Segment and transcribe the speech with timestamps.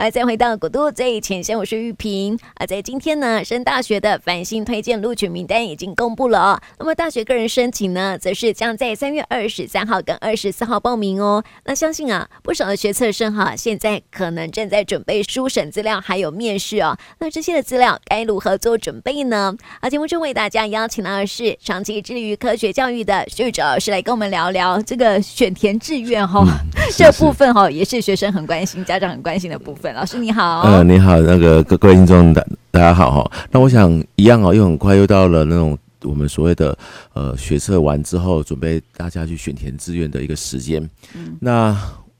[0.00, 2.64] 好，再回到古都最前线，我是玉萍啊。
[2.64, 6.60] 在今天呢，升大学的繁星推荐录取名单已经公布了哦。
[6.78, 11.44] 那么大学个人申请呢，则是将在三月二十三号跟二十四号报名哦。
[11.64, 16.96] 那相信啊，不少的学测生哈，现在可能正在准备书审资料，还有面试哦。
[17.18, 19.54] 那这些的资料该如何做准备呢？
[19.80, 26.42] 啊，节目中为大家邀请到的是长期致力于科学教育的徐宇哲老师来跟我们聊聊这个选填志愿哈，
[26.96, 29.89] 这部分哈也是学生很关心、家长很关心的部分。
[29.92, 33.32] 老师你好，呃，你好，那个各各位听众大大家好哈。
[33.50, 36.76] 那我想一样哦，又很快又到了那种我们所谓的
[37.12, 40.88] 呃学测完之后，准备大家去选填志愿的一个时间。
[41.14, 41.76] 嗯，那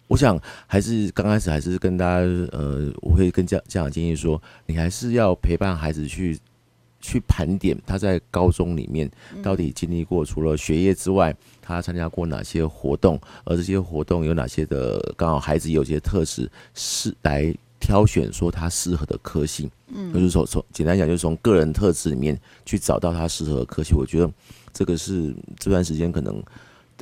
[0.08, 2.16] 我想还是刚开始还是跟大家
[2.50, 6.36] 呃，我会跟家家长建议说，你还是要陪伴孩子去
[7.00, 9.10] 去盘点他在高中里面
[9.42, 17.54] 到底经历过除了学业之外，他参加过哪些活动，而这些活动有哪些的刚好孩子有些特质是来。
[17.82, 23.94] 挑选说他适合的科系，嗯，就是说从简单讲，就是从个人特质里面去找到他适合的科系。
[23.94, 24.30] 我觉得
[24.70, 26.42] 这个是这段时间可能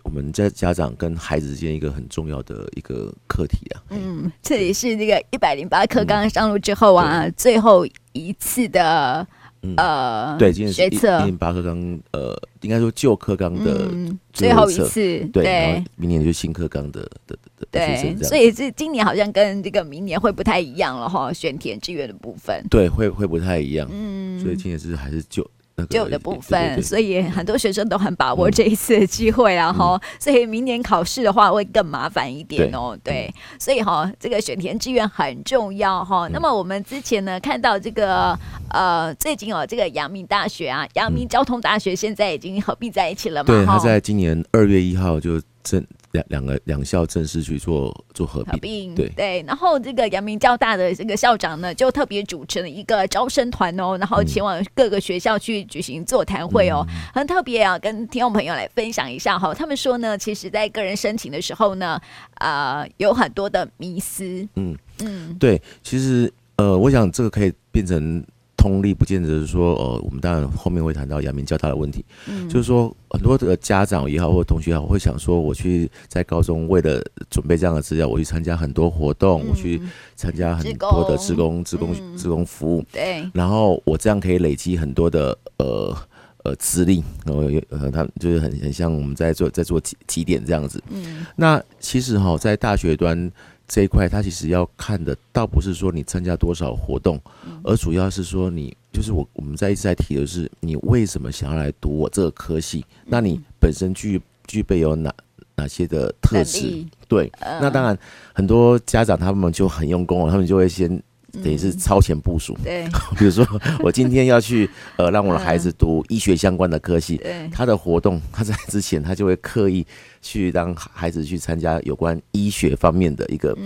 [0.04, 3.82] 我们在家长跟孩子之间一个很重要的一个课题啊。
[3.90, 9.26] 嗯，这里是这个一百零八课刚刚上路之后啊，嗯、最后一次的。
[9.62, 13.90] 嗯、呃，对，今天是一零八课纲，呃，应该说旧课纲的
[14.32, 25.48] 最后，一次，对，对，然后明年就新课纲的的的，对，所以是今年好像跟这个明年会不太一样了哈，选填志愿的部分，对，会会不太一样，嗯，所以今年是还是旧。
[25.86, 32.96] 旧的部分，对对对，所以很多学生都很把握这一次的机会，然后、嗯，所以明年考试的话会更麻烦一点哦。
[33.02, 36.32] 对，对所以哈，这个选填志愿很重要哈、嗯。
[36.32, 38.38] 那么我们之前呢看到这个
[38.70, 43.46] 呃，最近哦，这个阳明大学啊，阳明交通大学现在已经合并在一起了嘛？
[43.46, 45.86] 对，他在今年二月一号就正。
[46.12, 59.52] 两两个两校正式去做做合并，合并对对，然后这个阳明交大的这个校长呢，就特别主持了一个招生团哦，然后前往各个学校去举行座谈会哦，嗯、很特别啊，跟听众朋友来分享一下哈。
[59.52, 62.00] 他们说呢，其实在个人申请的时候呢，
[62.36, 64.24] 啊、呃，有很多的迷思，
[64.54, 68.24] 嗯嗯，对，其实呃，我想这个可以变成。
[68.68, 79.80] 通力不见得是说，呃，我们当然后面会谈到阳明交大的问题，嗯，就是说很多的家长也好，或同学也好，会想说，我去在高中为了准备这样的资料，我去参加很多活动，我去
[80.14, 85.96] 参加很多的职工、职工、职工服务，对，然后我这样可以累积很多的呃
[86.44, 93.30] 呃资历，然后有呃，他就是很很像我们在做在做几几点这样子，嗯，那其实哈，在大学端。
[93.68, 97.20] 这一块，他其实要看的，倒不是说你参加多少活动，
[97.62, 102.84] 而主要是说你，就是我我们在一直在提的是，你为什么想要来读我这个科系？
[103.04, 105.14] 那你本身具具备有哪
[105.54, 106.84] 哪些的特质？
[107.06, 107.96] 对，那当然
[108.32, 111.00] 很多家长他们就很用功哦，他们就会先。
[111.30, 113.46] 等于是超前部署，对， 比如说
[113.84, 119.86] 我今天要去呃让我的孩子读医学相关的科系，对，他的活动他在之前他就会刻意
[120.20, 123.56] 去让孩子去参加有关医学方面的一个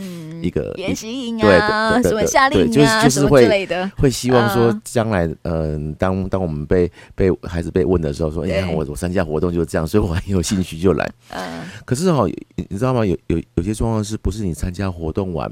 [0.43, 12.27] 一个研习营啊，什么夏令营啊，之类的，会希望说将来嗯当当我们被被孩子被问的时候说，哎呀我我参加活动就是这样，所以我很有兴趣就来，嗯，可是哈
[12.57, 13.05] 你知道吗？
[13.05, 15.51] 有有有些状况是不是你参加活动完？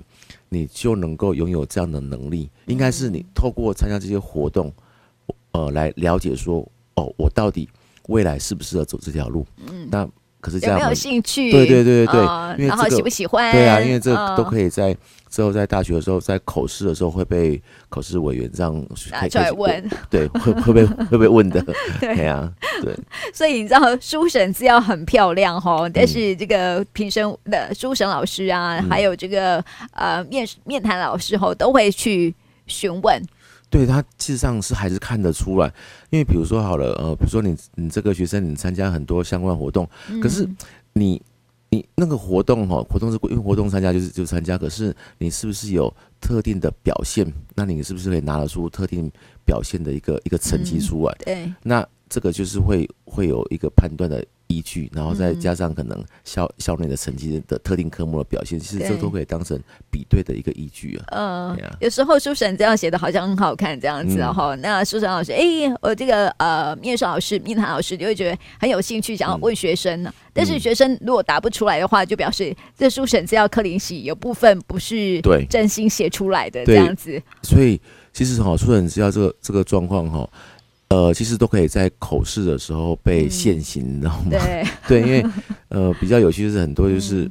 [0.52, 4.72] 你就能够拥有这样的能力，应该是你透过参加这些活动，
[5.52, 6.66] 呃，来了解说，
[6.96, 7.68] 哦，我到底
[8.08, 9.46] 未来适不适合走这条路？
[9.68, 10.08] 嗯，那
[10.40, 11.50] 可是这样，有没有兴趣？
[11.50, 12.14] 对对对对
[12.56, 13.52] 对，然后喜不喜欢？
[13.52, 14.96] 对啊，因为这都可以在。
[15.30, 18.74] 之后在大学的时候，在口试的时候会被考试委员这样
[19.12, 21.64] 拿出来问，对，会 会被会被问的，
[22.00, 22.52] 对啊，
[22.82, 22.92] 对。
[23.32, 32.34] 所以你知道书审资料很漂亮哈，但是这个评审的书审老师啊，嗯、还有这个呃面面谈老师吼，都会去
[32.66, 33.22] 询问。
[33.70, 35.72] 对，他事实上是还是看得出来，
[36.10, 40.46] 因为比如说好了，呃，比如说你你这个学生你参加很多相关活动，嗯、可是
[40.92, 41.22] 你。
[41.72, 45.88] 你那个活动哈，活动是因为活动参加就是就参加，可是你是不是有
[46.20, 47.24] 特定的表现？
[47.54, 49.08] 那你是不是可以拿得出特定
[49.46, 51.16] 表现的一个一个成绩出来？
[51.24, 54.26] 对，那这个就是会会有一个判断的。
[54.50, 59.58] 依据，然后再加上可能校校内的成绩的特定科目的表现，其实这都可以当成
[59.90, 61.04] 比对的一个依据啊。
[61.12, 65.40] 嗯，有时候书审这样写的好像很好看这样子哈、嗯，那书审老师，哎，
[65.80, 70.30] 我这个呃面试老师、面谈老师就会觉得很有兴趣，想要问学生呢、嗯。
[70.32, 77.22] 但是学生如果答不出来的话，就表示这书审资料柯林喜有部分不是对真心写出来的这样子。
[77.42, 77.80] 所以
[78.12, 80.28] 其实哈，书审资料这个这个状况哈。
[80.90, 84.30] 呃，其实都可以在口试的时候被现行，嗯、你知道吗？
[84.30, 85.24] 对， 对，因为
[85.68, 87.30] 呃比较有趣的是很多就是、嗯、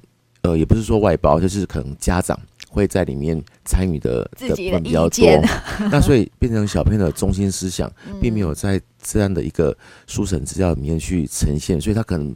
[0.51, 2.39] 呃也不是说外包，就是可能家长
[2.69, 5.43] 会在里面参与的比较多，
[5.91, 7.91] 那所以变成小朋友的中心思想，
[8.21, 9.75] 并没有在这样的一个
[10.07, 12.33] 书审资料里面去呈现，所以他可能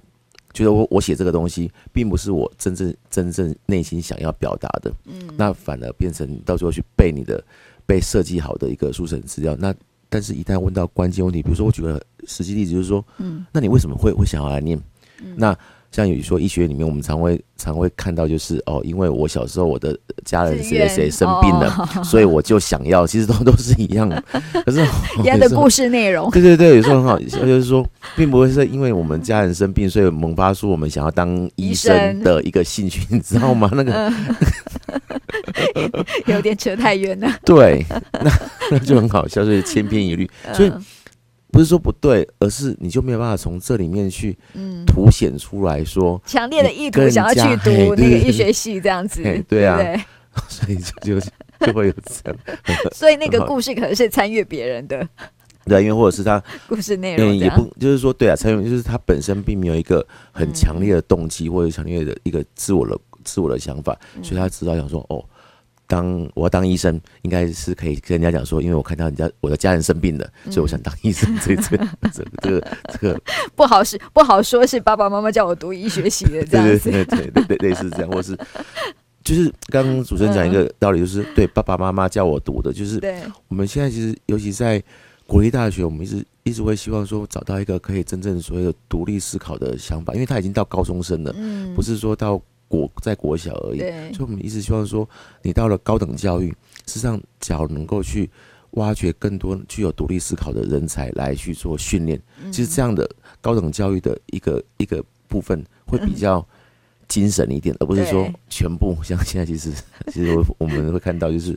[0.54, 7.42] 觉得我我写这个东西，并不是我真正真正内心想要表达的，嗯，那反而变成到最后去背你的
[7.86, 9.74] 被设计好的一个书审资料，那
[10.14, 14.80] 但是一旦问到关键问题，比如说我举个实际例子，就是说，嗯，那你为什么会会想要来念？
[15.36, 15.58] 那
[15.92, 24.24] 像有说医学里面，我们常会常会看到，就是哦，因为我小时候我的家人谁谁谁生病了，哦、 所以我就想要，其实都都是一样的。
[24.66, 24.86] 可是
[25.22, 33.70] 一样的故事内容，对对对，有时候很好，就是说，并不会是因为我们家人生病，所以萌发出我们想要当医生的一个兴趣，你知道吗？
[33.74, 34.14] 那个、嗯、
[36.28, 37.32] 有点扯太远了。
[37.46, 38.32] 对，那
[38.72, 40.72] 那就很好笑，所以千篇一律，所以。
[41.52, 44.36] 不是说不对，而是你就没有办法从这里面去
[44.88, 49.78] 凸显出来说强烈的意图想要去读那个医学系这样子，对啊，
[50.50, 51.28] 所以就就
[51.60, 52.40] 就会有这样。
[52.92, 55.08] 所以那个故事可能是参阅别人的，
[55.66, 65.24] 对，因为或者是他故事内容也不就是说对啊，参与就是他本身并没有一个很强烈的动机或者强烈的一个自我的自我的想法，所以他知道想说哦。
[65.86, 71.30] 当我要当医生，应该是可以跟人家讲说，因为我看到人家我的家人生病了，所以我想当医生。
[71.40, 71.78] 这这
[72.12, 73.22] 这这个 这个
[73.56, 78.36] 不好是不好说，是爸爸妈妈叫我读医学系的这样子，对对对对，类似这样，或是
[79.24, 83.00] 就是刚刚主持人讲一个道理，就是对爸爸妈妈叫我读的，就是
[83.50, 84.82] 我们现在其实尤其在
[85.28, 91.36] 国立大学，我们一直一直会希望说找到一个可以真正所谓的独立思考的想法，因为他已经到高中生了，
[91.76, 92.42] 不是说到。
[92.74, 93.80] 国在国小而已，
[94.16, 95.08] 所以我们一直希望说，
[95.44, 96.50] 你到了高等教育，
[96.88, 98.28] 事实际上只要能够去
[98.72, 102.20] 挖掘更多具有独立思考的人才来去做训练，
[102.52, 103.08] 其实这样的
[103.42, 106.44] 高等教育的一个一个部分会比较
[107.08, 108.98] 精神一点，而不是说全部。
[109.04, 109.72] 像现在其实
[110.08, 111.56] 其实我我们会看到就是，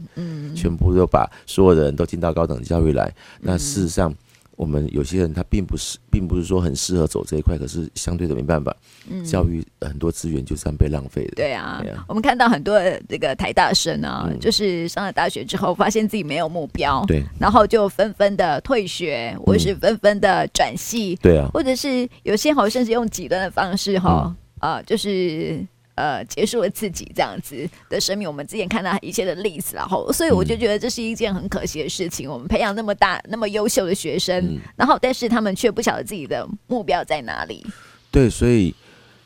[0.54, 3.10] 全部都把所有的人都进到高等教育来，
[3.40, 4.14] 那事实上。
[4.56, 8.74] 我们有些人他并不是，并不是说很适合走这一块，可是相对的没办法，
[9.08, 11.32] 嗯，教育很多资源就这样被浪费了。
[11.36, 25.64] 对啊，对啊，我们看到很多这个台大生啊，嗯，就是上了大学之后，发现自己没有目标，对，然后就纷纷的退学，或是纷纷的转系，对啊，或者是有些好像是用极端的方式哈，啊，就是。
[25.96, 32.28] 呃，结束了自己这样子的生命，我们之前看到一切的例子，然后，所以我就觉得这是一件很可惜的事情。
[32.28, 37.66] 嗯、我们培养那么大、那么优秀的学生，嗯、然后，但是他们却不晓得自己的目标在哪里。
[38.10, 38.74] 对，所以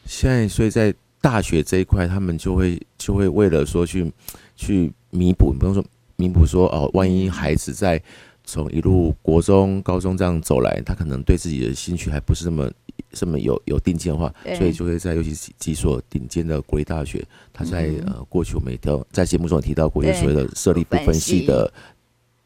[0.07, 4.09] 现在，所以在大学这一块，他们就会就会为了说去
[4.55, 5.85] 去弥补，不用说
[6.15, 8.01] 弥补说哦，万一孩子在
[8.45, 12.71] 从一路国中、高中这样走来，他可能对自己的兴趣还不是那么。
[13.13, 21.73] 这么有有定见的话，所以就会在尤其是几所顶尖的国立大学，他在、嗯、呃过去我们也都在节目中有提到过，就所谓的设立不分系的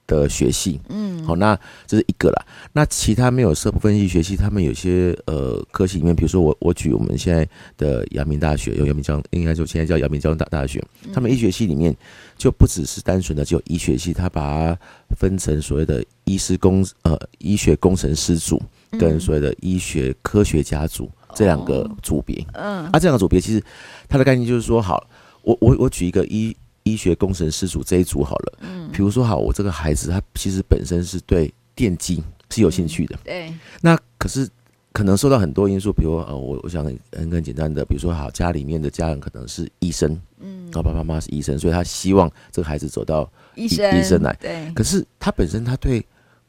[0.06, 2.46] 的学系，嗯，好，那这是一个啦。
[2.72, 7.48] 那其他没有设不分系学系，他们有些呃科系里面，比如说我我举我们现在
[7.78, 11.96] 的阳明大学，有阳明交应该就现在叫阳明交通大大学，他们医学系里面
[12.36, 14.78] 就不只是单纯的只有医学系，他把它
[15.18, 18.62] 分成所谓的医师工呃医学工程师组。
[18.98, 23.62] 跟所谓的医学科学家组这两个组别，嗯，啊，这两个组别其实
[24.08, 25.04] 它的概念就是说，好，
[25.42, 34.48] 我我我举一个医医学工程师组这一组好了，嗯，比如说好，我这个孩子他其实本身是对电机是有兴趣的，对，那可是
[34.92, 46.04] 可能受到很多因素，比如呃，我我想很很简单的，比如说好，家里面的家人可能是医生，嗯，然后爸爸妈妈是医生，所以他希望这个孩子走到医生医生来，对，可是他本身他对。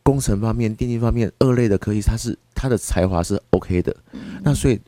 [0.06, 4.80] 工程方面、电竞方面二类的科技，他是他的才华是 OK 的，嗯、那所以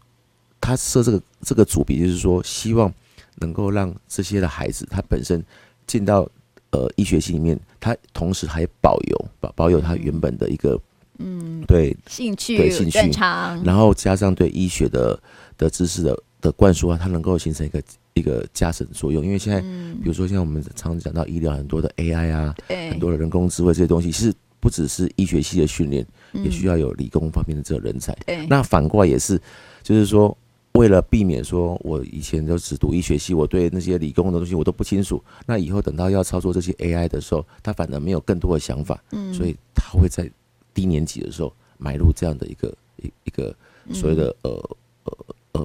[0.62, 2.94] 他设这个这个组别，就是说希望
[3.38, 5.44] 能够让这些的孩子，他本身
[5.88, 6.30] 进到
[6.70, 10.80] 呃医学系里面，他同时还保有保保有他原本的一个
[11.18, 11.64] 嗯。
[11.66, 13.20] 对兴趣对兴趣，
[13.64, 15.20] 然后加上对医学的
[15.58, 17.82] 的知识的的灌输啊，它能够形成一个
[18.14, 19.26] 一个加成作用。
[19.26, 22.92] 因为现在、嗯、比如说像我们常常讲到医疗很多的 AI 啊，对。
[22.92, 24.32] 很多的人工智慧这些东西，其实。
[24.60, 28.18] 不只是医学系的训练，也需要有理工方面的这个人才。
[28.28, 29.40] 嗯、那反过来也是，
[29.84, 30.36] 就是说，
[30.74, 35.24] 为了避免说我以前都只读医学系，我对那些理工的东西我都不清楚。
[35.46, 39.02] 那以后等到要操作这些 AI 的时候，他反而没有更多的想法。
[39.12, 40.30] 嗯，所以他会在
[40.74, 43.56] 低年级的时候买入这样的一个一一个
[43.94, 44.78] 所谓的呃。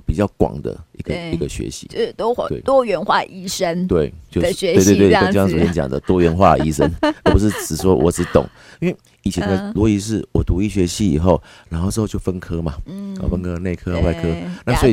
[0.00, 2.34] 比较广的一个一个学习，就是多
[2.64, 6.90] 多元化医生对，就是对对对，就像昨天讲的多元化医生，
[7.24, 8.44] 而不是只说我只懂。
[8.80, 14.28] 因为以前的逻辑是我读医学系以后，然后之后就分科嘛，嗯，分科内科、外科，
[14.64, 14.92] 那所以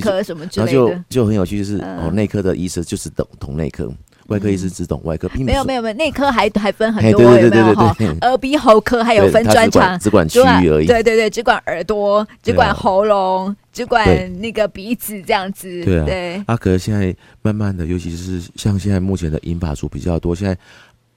[0.54, 3.92] 然后就就很有趣，就是哦，内科的医生就是懂懂内科，
[4.30, 7.96] 外科医师只懂外科，并没有没有没有，内科还还分很多，有没有哈？
[8.22, 10.88] 耳鼻喉科还有分专长，只管区域而已。
[10.88, 14.08] 对对对，只管耳朵，只管喉咙，只管
[14.40, 15.84] 那个鼻子这样子。
[15.84, 16.44] 对啊，对。
[16.48, 20.58] 啊，可是现在慢慢的，尤其是像现在目前的银发族比较多，现在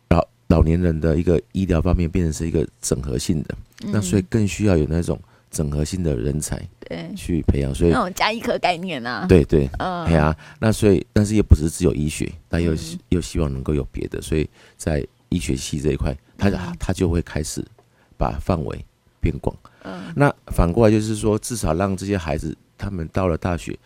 [0.08, 3.54] 老老年人的一个医疗方面变成是一个整合性的，
[3.92, 5.18] 那所以更需要有那种。
[5.52, 12.74] 整合性的人才，对，去培养，所以那种加医科概念啊，对对，嗯，对啊，那所以，但是也不是只有医学，但又
[13.10, 17.62] 又希望能够有别的，所以在医学系这一块，他他就会开始
[18.16, 18.82] 把范围
[19.20, 19.54] 变广，
[19.84, 23.78] 嗯，那反过来就是说，至少让这些孩子他们到了大学，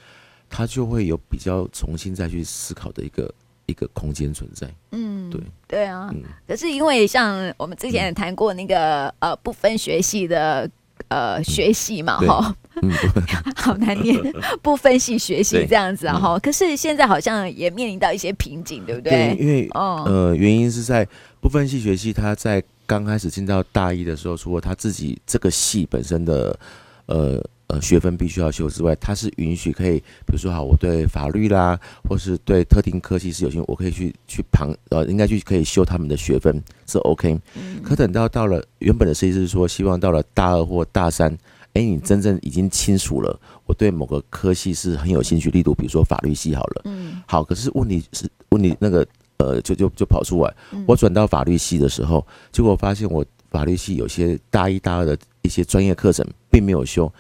[0.49, 3.35] 他就会有比较重新再去思考的一个
[3.67, 6.15] 一个空间存在，嗯，对，对啊，
[6.47, 10.71] 可是因为像我们之前也谈过那个呃不分学系的。
[11.09, 12.55] 呃，学习嘛，哈，
[13.57, 14.21] 好难念，
[14.63, 16.39] 不分析学习这样子啊，哈。
[16.39, 19.35] 可是现在好像也面临到一些瓶颈，对不对？
[19.35, 21.07] 对因为呃，原因是在
[21.41, 26.59] 不分析学习，他在刚开始进到大一的时候，除了他自己这个系本身的
[27.07, 27.43] 呃。
[27.69, 31.77] 呃，学分必须要修之外，它是允许可以，比如说好，我对法律啦，
[32.09, 37.37] 或是对特定科系是有兴趣，我可以去去旁呃，应该去可以修他们的学分是 OK。
[37.57, 37.83] 嗯。
[37.83, 41.33] 可等到到了原本的设计是说，希望到了大二或大三，
[41.73, 46.83] 哎、欸，你真正已经清楚了，我对某个科系是很有兴趣，力度，比如说法律系好了。
[46.85, 47.21] 嗯。
[47.27, 49.05] 好，可是问题是问题那个
[49.39, 50.55] 呃，就就就跑出来，
[50.87, 57.13] 我转到法律系的时候，结果发现我法律系有些大一大二的一些专业课程并没有修。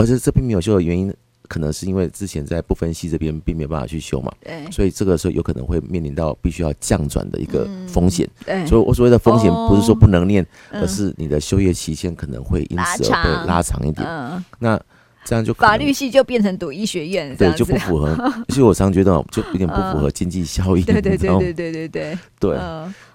[0.00, 1.12] 而且这并没有修的原因，
[1.46, 8.26] 可能是因为之前在不分系这边并没有办法去修嘛，对，所以这个时候有可能会面临到必须要降转的一个风险。
[8.46, 14.06] 对，所以我所谓的风险不是说不能念，而是你的修业期限可能会因此而被拉长一点。
[14.58, 14.80] 那
[15.24, 18.16] 这样就法律系就变成读医学院，对，就不符合。
[18.48, 20.82] 其实我常觉得就有点不符合经济效益。
[20.82, 22.58] 对对对对对对对对。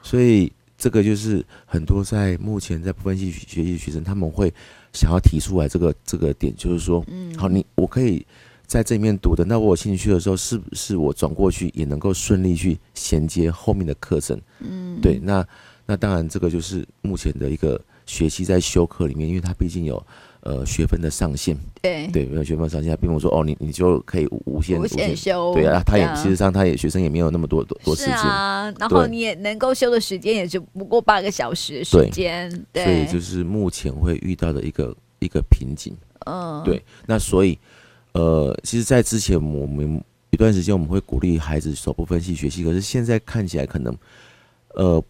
[0.04, 4.54] 所以这个就是很多在目前在不分系学习学生他们会。
[4.95, 8.25] 想要提出来这个这个点，就是说，嗯，好，你我可以
[8.65, 14.39] 在这里面读的，那我有兴趣的时候，是不是我转过去也能够顺利去衔接后面的课程？
[14.59, 15.45] 嗯，对，那
[15.85, 20.01] 那当然，这个就是目前的一个学习在修课里面，因为它毕竟有。
[20.45, 22.05] 呃，学分的上限，对。
[22.13, 28.13] 对，没有学分上限，并不是说哦，你你就可以无限无限修，对啊，他也其实上他也学生也没有那么多多多时间。
[28.13, 35.95] 啊，然后你也能够修的时间也就不过八个小时时间，对，所以就是目前会遇到的一个一个瓶颈，
[36.27, 37.57] 嗯，对，那所以
[38.11, 39.99] 呃，其实，在之前我们
[40.29, 43.97] 一段时间我们会鼓励孩子走部分系学习，可是现在看起来可能
[44.75, 45.03] 呃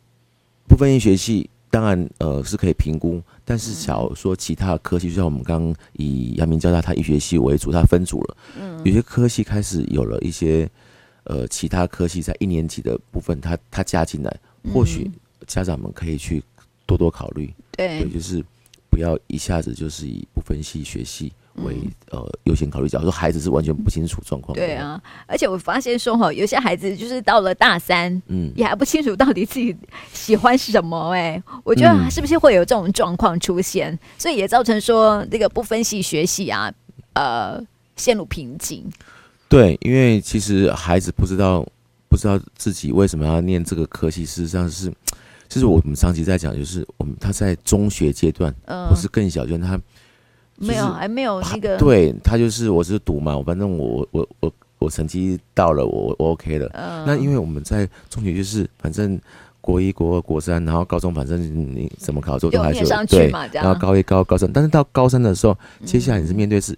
[0.65, 1.49] 不分系学习。
[1.69, 10.69] 当然，呃，是可以评估，但是假如说其他的科系，就像我们刚刚以阳明交大它医学系为主，它分组了，嗯，有些科系开始有了一些，
[11.25, 14.39] 呃，其他科系在一年级的部分，它它加进来，
[14.73, 15.11] 或许
[15.47, 16.41] 家长们可以去
[16.85, 18.43] 多多考虑，对，就是
[18.89, 21.33] 不要一下子就是以不分系学系。
[21.63, 21.77] 为
[22.11, 29.75] 呃优先考虑，假如说孩子是完全不清楚状况，对啊，而且我发现说哈，有些孩子就是到了大三，嗯，也还不清楚到底自己
[30.11, 36.69] 喜欢什么，哎，我觉得是不是会有这种状况出现，嗯、所以也造成说这个不分析学习啊，
[37.13, 37.63] 呃，
[37.95, 38.83] 陷入瓶颈。
[39.47, 41.65] 对，因为其实孩子不知道
[42.09, 44.91] 不知道自己为什么要念这个科系，事实上是，
[45.47, 49.79] 就是我们长期在讲，就是我们他在中学阶段，嗯，或是更小阶段他。
[50.57, 51.77] 没有，还没有那个。
[51.77, 56.69] 对他就是，我是读嘛，反正我我我我成绩到了，我我 OK 了。
[56.73, 57.03] 嗯。
[57.05, 59.19] 那因为我们在中学就是，反正
[59.59, 63.29] 国一、国二、国三，然后高中，反正你怎么考，都都还是对。
[63.51, 66.77] 然后高一、高高三，但是到高三的时候，接下来你是面对是，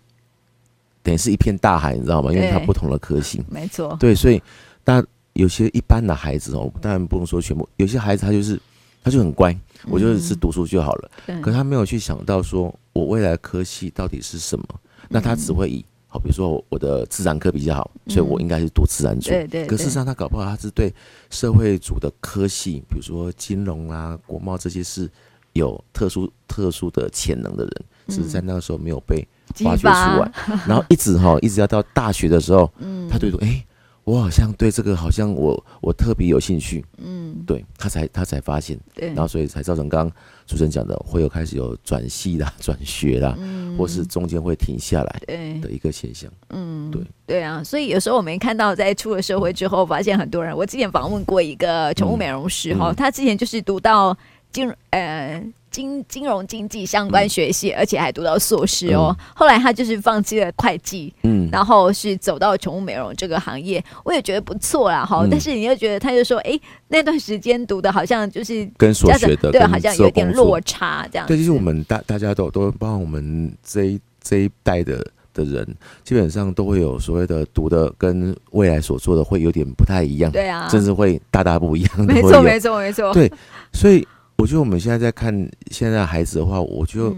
[1.03, 2.33] 等于是一片大海，你知道吗？
[2.33, 3.43] 因为它不同的科系。
[3.49, 3.95] 没错。
[3.99, 4.41] 对，所以
[4.83, 8.59] 但有些一般的孩子哦，当然不能说全部，有些孩子他就是。
[9.07, 11.11] 他就很乖，我就是只读书就好了。
[11.27, 14.65] 嗯、可他没有去想到说，我未来的科系到底是什么？
[14.69, 19.29] 嗯、那他只会以好，比如说我的自然科比较好，所以我应该是读自然组。
[19.29, 19.65] 对对。
[19.65, 20.93] 可事实上，他搞不好他是对
[21.29, 25.09] 社会组的科系，比如说金融啊、国贸这些是
[25.53, 29.25] 有特殊特殊的潜能的人，只是在那个时候没有被
[29.63, 30.29] 挖掘出来。
[30.67, 33.63] 然后一直哈，一直要到大学的时候，嗯，他对说，哎。
[34.07, 45.21] 我好像对这个好像我我特别有兴趣，嗯，对他才他才发现，对，然后所以才造成刚刚主持人讲的会有开始有转系啦、 转学啦，嗯，或是中间会停下来
[45.61, 54.17] 的一个现象，嗯，对，对啊，所以有时候我们看到在出了社会之后，发现很多人，我之前访问过一个宠物美容师哈，他之前就是读到。
[54.65, 55.43] 金呃。
[55.69, 59.15] 金金融经济相关学系，嗯、而且还读到硕士哦。
[59.19, 65.27] 嗯、后来他就是放弃了会计，嗯，然后是走到宠物美容这个行业，我也觉得不错啦，哈、嗯。
[65.29, 71.27] 但是你又觉得，他就说，哎，那段时间读的好像就是跟所学的对，好像有点落差这样。
[71.27, 75.67] 对，就是我们大大家都都包括我们这一这一代的的人，
[76.03, 82.05] 基本上都会有所谓的读的跟未来所做的会有点不太一样，对啊，甚至会大大不一样。
[82.07, 83.13] 没错，没错，没错。
[83.13, 83.31] 对，
[83.73, 84.07] 所以。
[84.37, 85.33] 我觉得我们现在在看
[85.71, 87.15] 现在的孩子的话，我觉得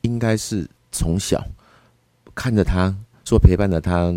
[0.00, 1.44] 应该是从小
[2.34, 4.12] 看着他，做陪伴着他，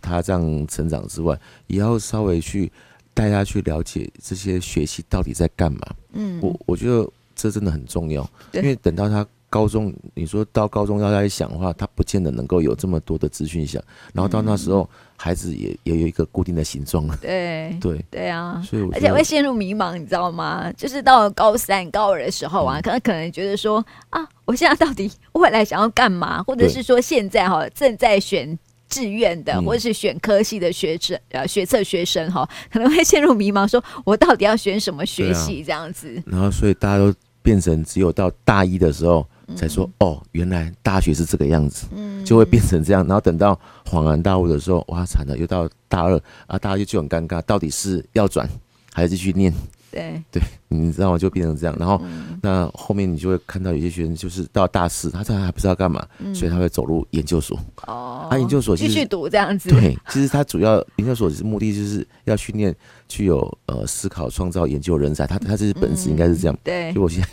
[0.00, 2.70] 他这样成长之外，也要稍微去
[3.14, 5.80] 带他去了解这些学习到底在干嘛。
[6.12, 9.26] 嗯，我我觉得这真的很重要，因为等到他。
[9.50, 17.16] 高中，你说到高中要再想的话，他不见得能够有这么多的资讯想，然后到那时候，孩子也也有一个固定的形状了。
[17.22, 20.70] 对对对啊，所以而且会陷入迷茫，你知道吗？
[20.76, 26.42] 就是到了高三、高二的时候啊，可能可能觉得说啊，我现在到底未来想要干嘛？
[26.42, 28.58] 或者是说现在哈正在选
[28.90, 36.22] 志愿的，或者是选科系的学生呃学测学生哈，可能会陷入迷茫，说我到底要选什么学系这样子。
[36.26, 39.26] 然后所以大家都变成只有到大一的时候。
[39.56, 43.06] 才说哦，原来大学是这个样子，嗯，就会变成这样。
[43.06, 48.48] 然后等到恍然大悟的时候，哇，惨了，又到大二啊，大家就就很尴尬，到底是要转
[48.92, 49.52] 还是继续念？
[49.90, 51.18] 对对，你知道吗？
[51.18, 51.74] 就变成这样。
[51.78, 57.58] 然后、嗯、那后面你就会看到有些学生就是到大四，他这还不知道干嘛，嗯、所以他会走入研究所。
[57.86, 59.70] 哦，啊，研究所继续读这样子。
[59.70, 62.76] 对，其实他主要研究所是目的就是要训练
[63.08, 65.26] 具有呃思考、创造、研究人才。
[65.26, 66.54] 他他这是本质应该是这样。
[66.54, 67.28] 嗯、对，就我现在。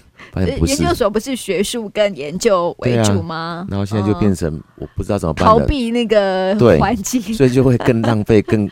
[0.65, 3.65] 研究所不是学术跟研究为主吗？
[3.65, 8.69] 啊、然后现在就变成我不知道怎么办，逃避那个环境，所以就会更 浪费、更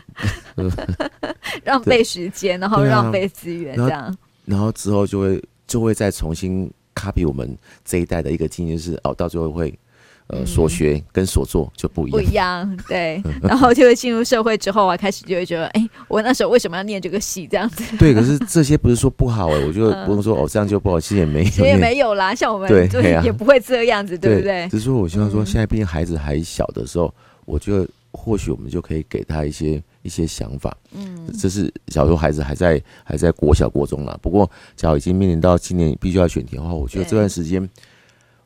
[1.63, 4.01] 浪费时间，然后浪费资源这样。
[4.01, 9.73] 然后，然后之后就会就会再重新 copy 我们这一代的一个经验，是哦，到最后会。
[10.27, 13.21] 呃，所学跟所做就不一样，不一样，对。
[13.43, 17.83] 然后就会进入社会之后啊，开始就会觉得，哎、欸，我那时候为什么要念这个戏这样子？
[17.97, 22.33] 对，可是这些不是说不好哎、欸， 我就不用说哦，这样就不好，其实也没有，其实也没有啦。
[22.33, 24.67] 像我们对，对也不会这样子，对不对？
[24.69, 27.13] 只是说，我希望说，现在毕竟孩子还小的时候，嗯、
[27.45, 30.75] 我觉得或许我们就可以给他一些一些想法。
[30.93, 34.17] 嗯，这是小时候孩子还在还在国小国中啦。
[34.21, 37.69] 不过，假如已经面临到今年必须要选题的话，我觉得这段时间，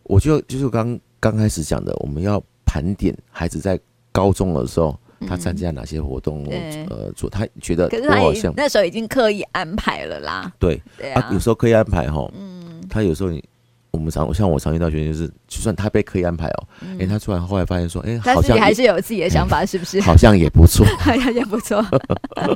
[0.03, 0.99] 我就就是刚。
[1.19, 3.79] 刚开始讲的，我们要盘点孩子在
[4.11, 6.45] 高中的时候，他参加哪些活动，
[6.89, 10.51] 呃，做他觉得我好像那时候已经刻意安排了啦。
[10.59, 10.81] 对，
[11.15, 13.43] 啊，有时候刻意安排哈，嗯，他有时候你
[13.91, 16.67] 我们常像我常遇到学生就是，就算他被刻意安排哦，
[16.99, 19.99] 哎，他突然后来发现说，哎，好像还是有自己的想法，是不是？
[20.01, 21.83] 好像也不错，好像也不错，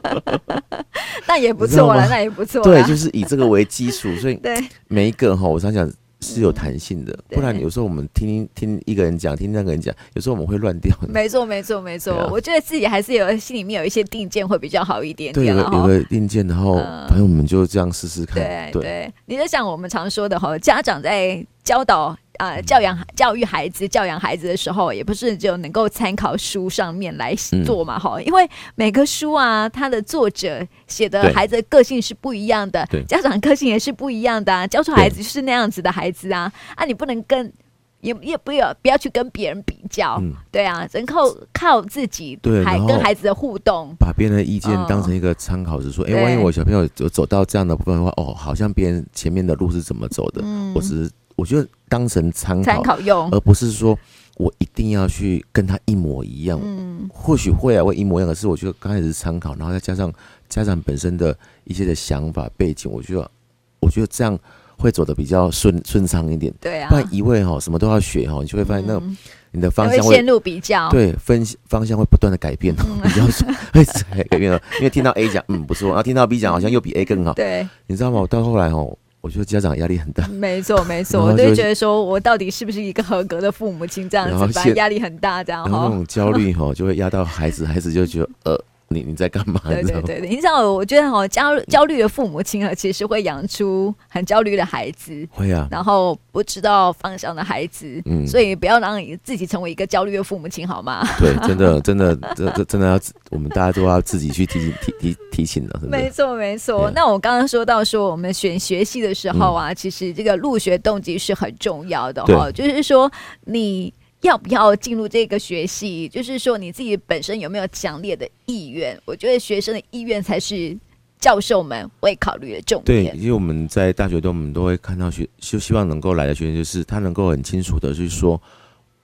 [1.28, 2.62] 那也不错了，那也不错。
[2.64, 4.40] 对，就是以这个为基础，所以
[4.88, 5.92] 每一个哈，我常讲。
[6.22, 10.96] 是有弹性的，不然有时候我们听听一个人讲，听那个人讲，有时候我们会乱掉。
[11.10, 12.30] 没错，没错，没错。
[12.32, 15.46] 我觉得自己还是有心里面有一些定见会比较好一点点。
[15.46, 16.76] 对，有个有个定见，然后
[17.08, 18.36] 朋友们就这样试试看。
[18.72, 22.18] 对对，你就像我们常说的哈，家长在教导。
[22.38, 37.52] 啊、呃，教养教育孩子，教养孩子的时候，也不是就能够参考书上面来做嘛，哈、嗯，因为每个书啊，它的作者写的孩子的个性是不一样的，家长个性也是不一样的、啊，教出孩子就是那样子的孩子啊，啊，你不能跟，
[38.00, 51.12] 也也不要不要去跟别人比较，嗯、对啊，只能靠靠自己，对，还跟孩子的互动，把别人的意见当成一个参考，是说，哎、嗯，万一我小朋友走走到这样的部分的话，哦，好像别人前面的路是怎么走的，嗯，我只是。
[51.42, 53.98] 我觉得当成参考，参考用，而不是说
[54.38, 56.60] 我一定要去跟他一模一样。
[56.64, 58.28] 嗯，或许会啊，会一模一样。
[58.30, 60.14] 可是我觉得刚开始是参考，然后再加上
[60.48, 63.32] 家长本身的一些的想法背景，我觉得，
[63.80, 64.38] 我觉得这样
[64.78, 66.54] 会走的比较顺顺畅一点。
[66.62, 69.18] 对啊，不然一味哈什么都要学哈，你就会发现那种
[69.50, 73.26] 你的方向会陷入比较，对，分方向会不断的改变， 比较
[73.74, 73.84] 会
[74.30, 74.62] 改变了。
[74.78, 77.34] 因为听到 A 讲嗯不错，然后听到 B 讲好像又比 A 更好。
[77.34, 78.22] 对，你知道吗？
[78.22, 78.96] 我到后来哦。
[79.22, 88.66] 我觉得家长压力很大，没错 没错，我就觉得说我到底是不是一个合格的父母亲这样子，反正压力很大这样，然后那种焦虑哈就会压到孩子，孩子就觉得呃。
[88.92, 89.60] 你你在干嘛？
[89.66, 95.28] 对对对，你知道，我觉得哈，焦焦虑的父母亲啊，其实会养出很焦虑的孩子。
[95.32, 95.68] 会啊。
[95.72, 101.04] 然后不知道方向的孩子，嗯，所以不要让你自己成为一个焦虑的父母亲，好吗？
[101.18, 103.00] 对，真的真的，这这真的要，
[103.30, 105.80] 我们大家都要自己去提醒提提提醒了。
[105.90, 106.92] 没错没错。
[106.94, 113.12] 那我刚刚说到说，我们选学系的时候啊，其实这个入学动机是很重要的哈，就是说
[113.46, 113.94] 你。
[114.22, 116.08] 要不要进入这个学系？
[116.08, 119.00] 就是说你自己本身有没有强烈的意愿？
[119.06, 120.78] 我觉得学生的意愿才是
[121.20, 123.14] 教授们会考虑的重点。
[123.14, 128.40] 对，因为我们在大学中，我们都会看到学，就希望能够来的学生，就是他能够很清楚的去说，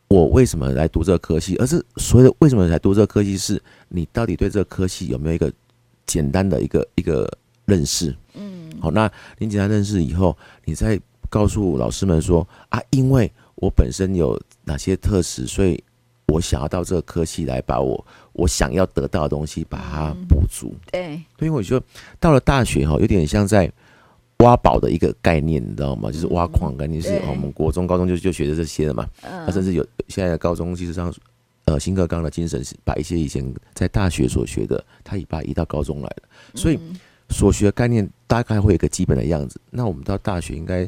[0.07, 5.51] 我为什么来读这个科系，而是所谓的为什么来读这个科系，是你到底对这个科系有没有一个
[6.05, 7.27] 简单的一个一个
[7.65, 8.15] 认识？
[8.35, 10.99] 嗯，好，那你简单认识以后，你再
[11.29, 15.83] 告诉老师们说啊，因为我本身有哪些特质，所以
[16.27, 18.05] 我想要到这个科系来把我。
[18.33, 20.71] 我想要得到的东西，把它补足。
[20.91, 21.83] 对，所以我觉得
[22.19, 23.67] 到了大学哈，有点像在
[24.37, 26.11] 挖宝的一个概念，你知道吗？
[26.11, 29.07] 就是挖矿概念，是我们国中、高中就就学的这些了嘛。
[29.23, 31.11] 嗯，甚至有现在的高中，其实上
[31.65, 33.43] 呃，新课纲的精神是把一些以前
[33.73, 36.23] 在大学所学的，他也把它移到高中来了。
[36.53, 36.79] 所以
[37.29, 39.59] 所学的概念大概会有一个基本的样子。
[39.71, 40.87] 那我们到大学应该，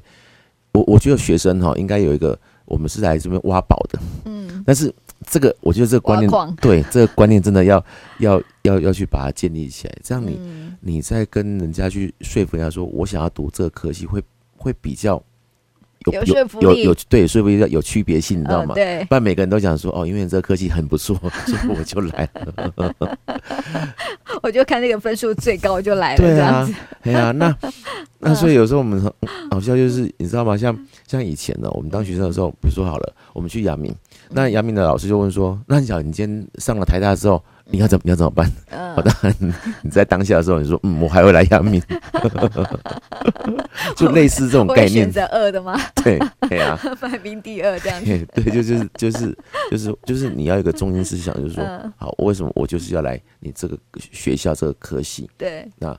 [0.73, 3.99] 我我觉得学生哈，应该有一个，我们是来这边挖宝的。
[4.25, 4.93] 嗯，但是。
[5.29, 7.85] 这个我觉得这个观念，对这个观念真的要
[8.19, 14.23] 要要要去把它建立起来，这样你、嗯、你再跟人家去说服人家说，我想要读这个科系，会
[14.55, 15.21] 会比较
[16.05, 18.73] 有有有有，有对说服力有区别性，你知道吗？
[18.73, 21.13] 嗯、对，不然每个人都想说哦，因为这个科系很不错，
[21.45, 22.95] 所以我就来了。
[24.41, 26.69] 我就看那个分数最高就来了，对啊，
[27.03, 27.53] 对啊，那
[28.19, 29.01] 那所以有时候我们
[29.49, 30.57] 好笑就是你知道吗？
[30.57, 30.77] 像
[31.07, 33.95] 像以前呢，我们当学生的时候，比如说好了，我们去阳明。
[34.29, 39.11] 那阳明的老师就问说：“那你想，你今天上了台大之后，你要怎么你要怎么办？”嗯，好的，
[39.81, 41.81] 你在当下的时候，你说：“嗯，我还会来阳明。
[43.95, 45.05] ”就类似这种概念。
[45.05, 45.79] 选择二的吗？
[46.03, 48.27] 对，对啊，排名第二这样子。
[48.35, 49.35] 对，就是就是
[49.71, 51.63] 就是就是你要有一个中心思想，就是说，
[51.97, 55.27] 好，为什么我就是要来你这个学校这个科系？
[55.37, 55.97] 对，那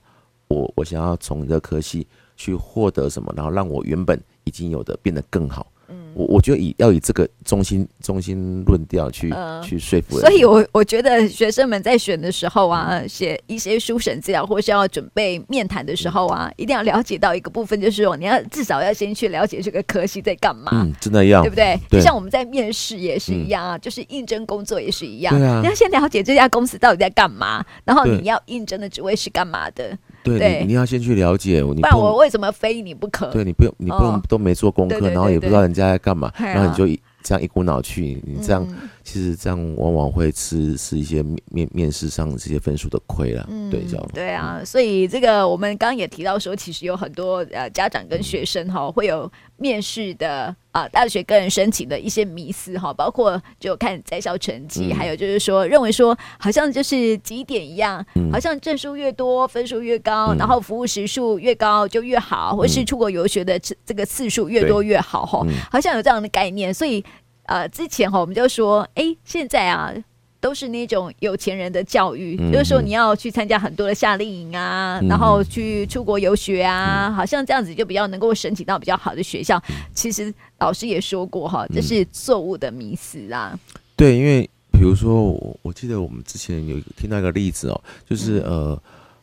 [0.50, 5.66] 我我想要从你这个科系去获得什么，然后让我原本已经有的变得更好。
[5.88, 21.78] 嗯我我觉得以要以这个中心中心论调去、呃、去说服人，所以我我觉得学生们在选的时候啊，写一些书审资料或是要准备面谈的时候啊，嗯、一定要了解到一个部分，就是说你要至少要先去了解这个科系在干嘛，嗯，真的要，对不对？
[21.88, 29.96] 对，就像我们在面试也是一样啊，嗯、就是应征工作也是一样，对啊，你要先了解这家公司到底在干嘛，然后你要应征的职位是干嘛的。
[30.22, 33.26] 对，你你要先去了解，你不然我为什么非你不可？
[33.30, 38.66] 对，你不用，你不用都没做功课，然后也不知道人家在干嘛，然后你就这样一股脑去，你这样
[39.02, 43.48] 其实这样往往会吃吃一些面面试上这些分数的亏了。
[43.70, 44.06] 对，这样。
[44.12, 67.04] 对啊，所以这个我们刚刚也提到说，其实有很多呃家长跟学生哈会有面试的啊大学个人申请的一些迷思哈，包括就看在校成绩，还有就是说认为说好像就是几点一样，好像证书越多分数越高，然后服务时数越高就越好，或是出国游学的这个次数越多越好哈，好像有这样的概念，所以。
[67.50, 69.92] 呃，之前哈，我们就说，哎、欸，现在啊，
[70.38, 79.60] 都是那种有钱人的教育，嗯、就是说你要去参加很多的夏令营啊，嗯、然后去出国游学啊，嗯、好像这样子就比较能够申请到比较好的学校。
[79.68, 83.58] 嗯、其实老师也说过哈，这是错误的迷思啊。
[83.96, 88.80] 对，因为比如说，我我记得我们之前有听到一个例子哦，就是呃。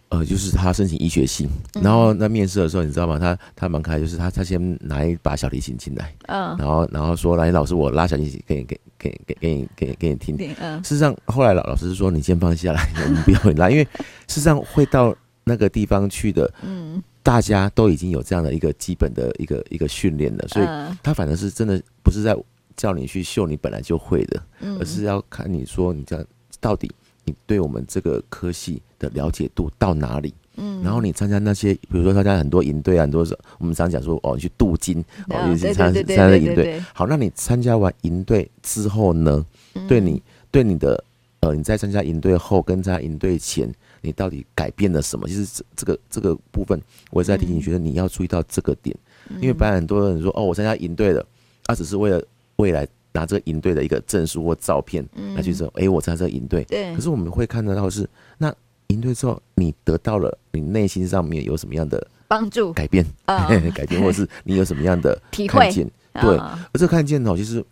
[0.10, 1.48] 呃，就是他申请医学系，
[1.82, 3.20] 然后那面试的时候，你知道吗？
[3.20, 13.84] 他他蛮可爱，就是他他先拿一把小提琴进来，嗯，然后然后说：“来，老师，我拉小提琴给你给给给给你给给你听。”嗯，事实上后来老老师说：“你先放下来，我们不要你拉，因为
[14.28, 20.65] 事实上会到那个地方去的，嗯，大家都已经有这样的一个基本的一个一个训练了，所以
[21.04, 22.34] 他反正是真的不是在
[22.78, 24.41] 叫你去秀你本来就会的，
[24.80, 26.26] 而是要看你说你这样
[26.62, 26.89] 到底。”
[27.28, 30.34] 你对我们这个科系的了解度到哪里？
[30.56, 33.28] 嗯，然后你参加那些，比如说参加很多营队啊，很多
[33.60, 36.82] 我们常讲说哦，你去镀金哦，也是参参加营队。
[36.94, 39.46] 好，那你参加完营队之后呢？
[39.90, 41.04] 对你对你的
[41.42, 45.28] 呃，你在参加营队后跟在营队前，你到底改变了什么？
[45.28, 48.96] 其实这这个这个部分，我也在提醒学生你要注意到这个点，
[49.42, 51.24] 因为不然很多人说哦，我参加营队了，
[51.66, 52.24] 他只是为了
[52.56, 52.88] 未来。
[53.18, 55.04] 拿这个营队的一个证书或照片
[55.36, 56.64] 来去说，哎、欸，我参加这个营队。
[56.66, 56.94] 对。
[56.94, 58.54] 可是我们会看得到是，那
[58.88, 65.90] 营队之后，你得到了你内心上面有什么样的帮助、改变、 改变，或者是你有什么样的 看见？
[66.14, 66.38] 对。
[66.38, 67.64] 而这看见呢，其实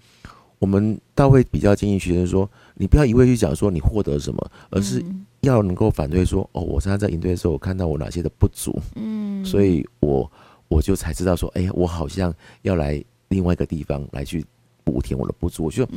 [0.58, 5.04] 我们倒会比较建议学生说，你不要一味去讲说你获得什么，而是
[5.42, 10.30] 要能够反对说，哦，我参加在营队的时候，我看到我哪些的不足，嗯，所以我
[10.68, 14.44] 我就才知道说，哎、欸，我好像要来另外一个地方来去。
[14.86, 15.91] 补填我的不足，我觉得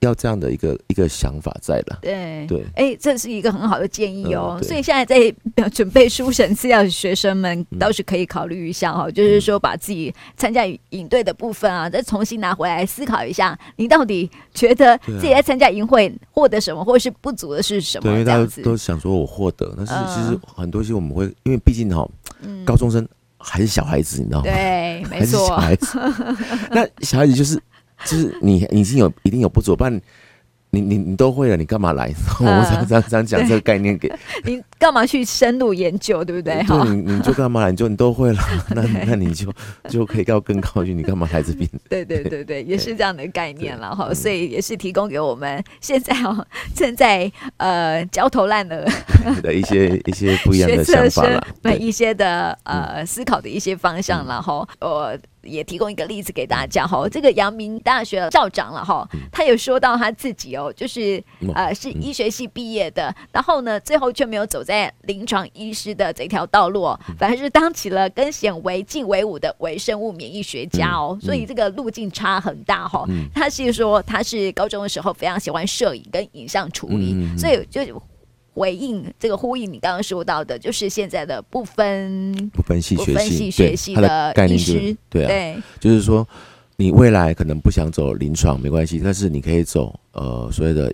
[0.00, 1.98] 要这样的一个一个想法在了。
[2.00, 4.56] 对对，哎，这是一个很好的建议哦。
[4.56, 18.04] 嗯、所以现在在准备书审资料的学生们倒是可以考虑一下哈、就是说把自己参加营队的部分啊，再重新拿回来思考一下，你到底觉得自己在参加营会获得什么，或者是不足的是什么？
[18.04, 22.08] 对，因为大家都想说我获得，但是其实很多东西我们会，因为毕竟哈，
[22.42, 23.04] 嗯、高中生
[23.36, 24.44] 还是小孩子，你知道吗？
[24.44, 25.98] 对，没错，小孩子。
[26.70, 27.60] 那小孩子就是。
[28.04, 30.00] 就是你，你已经有一定有不足，不然
[30.70, 32.12] 你你你都会了，你干嘛来？
[32.40, 34.12] 我们常常常讲这个概念给
[34.44, 36.62] 你，干嘛去深入研究，对不对？
[36.64, 37.70] 哈，你你就干嘛来？
[37.70, 38.42] 你就你都会了，
[38.76, 39.50] 那那你就
[39.88, 41.66] 就可以到更高去，你干嘛来这边？
[41.88, 44.12] 对对对对，也是这样的概念了哈。
[44.12, 48.86] 所以也是提供给我们现在哦正在呃焦头烂额
[49.42, 54.68] 的一些一些不一样的想法了，对一些的呃思考的一些方向了哈。
[54.80, 55.18] 我。
[55.48, 61.22] 也提供一个例子给大家哈，这个阳明大学校长了哈，他有说到他自己哦，就是
[61.54, 73.04] 呃是医学系毕业的，然后呢最后却没有走在临床医师的这条道路，哦反而是当起了跟显微镜为伍的微生物免疫学家哦，所以这个路径差很大哈。
[73.34, 77.82] 他是说他是高中的时候非常喜欢摄影跟影像处理，所以就。
[78.58, 86.26] 回应这个呼应，你刚刚说到的，就是现在的不分不分系学系学系的概念，就是对啊，对就是说
[86.76, 90.92] 你未来可能不想走临床没关系，但是你可以走呃所谓的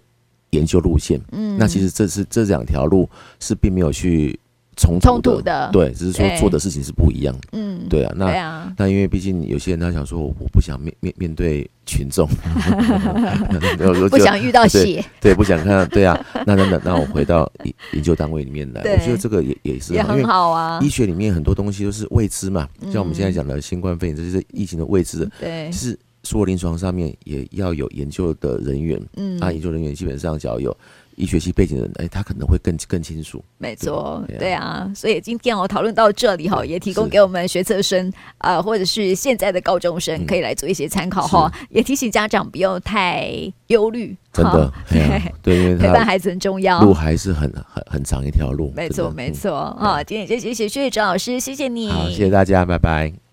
[0.51, 1.21] 研究路线。
[1.33, 3.09] 嗯，那其实这是这两条路
[3.41, 4.39] 是并没有去。
[4.77, 7.49] 冲突，突的，对，只是说做的事情是不一样的。
[7.53, 12.29] 嗯，对啊，那啊，那因为毕竟有些人他想说，我不想面面面对群众，
[14.11, 20.81] 不想遇到血，对，不想看，对啊，那那那那我回到研研究单位里面来，我觉得这个也也是也很好啊。
[20.83, 30.77] 医学里面很多东西都是未知嘛，像我们现在讲的新冠肺炎，这是疫情的未知的，对，是说临床上面也要有研究的人员，嗯，啊，研究人员基本上只要有。
[31.17, 33.43] 医学系背景的人，哎，他可能会更更清楚。
[33.59, 41.53] 没错，对啊，所以今天我讨论到这里哈，也提供给我们学测生啊，或者是现在的高中生，可以来做一些参考哈。
[41.71, 43.31] 也提醒家长不要太
[43.69, 44.73] 忧虑，真的，
[45.43, 48.73] 对，因为陪伴孩子很重要，路还是很很很长一条路。
[48.77, 50.03] 没错，没错啊。
[50.03, 53.24] 今天也谢谢薛学哲老师，谢谢你，好，谢谢大家，拜拜。